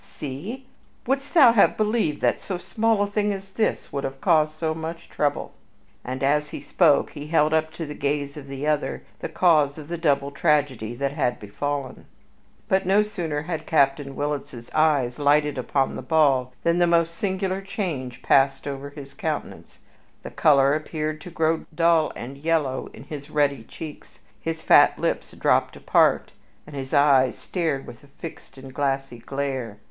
See! 0.03 0.65
wouldst 1.05 1.35
thou 1.35 1.51
have 1.51 1.77
believed 1.77 2.21
that 2.21 2.41
so 2.41 2.57
small 2.57 3.03
a 3.03 3.07
thing 3.07 3.31
as 3.31 3.51
this 3.51 3.93
would 3.93 4.03
have 4.03 4.19
caused 4.19 4.53
so 4.55 4.73
much 4.73 5.09
trouble?" 5.09 5.53
And 6.03 6.23
as 6.23 6.49
he 6.49 6.59
spoke 6.59 7.11
he 7.11 7.27
held 7.27 7.53
up 7.53 7.69
to 7.73 7.85
the 7.85 7.93
gaze 7.93 8.35
of 8.35 8.47
the 8.47 8.65
other 8.65 9.03
the 9.19 9.29
cause 9.29 9.77
of 9.77 9.89
the 9.89 9.99
double 9.99 10.31
tragedy 10.31 10.95
that 10.95 11.11
had 11.11 11.39
befallen. 11.39 12.07
But 12.67 12.87
no 12.87 13.03
sooner 13.03 13.43
had 13.43 13.67
Captain 13.67 14.15
Willitts's 14.15 14.71
eyes 14.73 15.19
lighted 15.19 15.59
upon 15.59 15.95
the 15.95 16.01
ball 16.01 16.51
than 16.63 16.79
the 16.79 16.87
most 16.87 17.13
singular 17.13 17.61
change 17.61 18.23
passed 18.23 18.65
over 18.67 18.89
his 18.89 19.13
countenance. 19.13 19.77
The 20.23 20.31
color 20.31 20.73
appeared 20.73 21.21
to 21.21 21.29
grow 21.29 21.65
dull 21.75 22.11
and 22.15 22.39
yellow 22.39 22.87
in 22.91 23.03
his 23.03 23.29
ruddy 23.29 23.63
cheeks, 23.65 24.17
his 24.41 24.63
fat 24.63 24.97
lips 24.97 25.33
dropped 25.33 25.75
apart, 25.75 26.31
and 26.65 26.75
his 26.75 26.91
eyes 26.91 27.37
stared 27.37 27.85
with 27.85 28.03
a 28.03 28.07
fixed 28.07 28.57
and 28.57 28.73
glassy 28.73 29.19
glare. 29.19 29.77